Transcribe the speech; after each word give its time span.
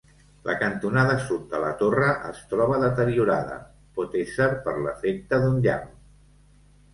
La 0.47 0.53
cantonada 0.59 1.17
sud 1.25 1.43
de 1.51 1.59
la 1.63 1.69
torre 1.81 2.07
es 2.29 2.39
troba 2.53 2.79
deteriorada, 2.85 3.59
pot 3.99 4.17
ésser 4.23 4.49
per 4.65 4.75
l'efecte 4.79 5.41
d'un 5.45 5.61
llamp. 5.69 5.87